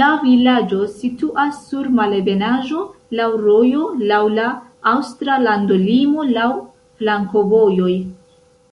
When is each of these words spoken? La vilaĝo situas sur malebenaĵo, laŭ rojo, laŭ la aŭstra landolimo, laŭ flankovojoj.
La 0.00 0.08
vilaĝo 0.24 0.76
situas 0.98 1.58
sur 1.70 1.88
malebenaĵo, 1.96 2.84
laŭ 3.22 3.28
rojo, 3.48 3.90
laŭ 4.14 4.22
la 4.38 4.48
aŭstra 4.94 5.42
landolimo, 5.50 6.30
laŭ 6.40 6.50
flankovojoj. 7.02 7.94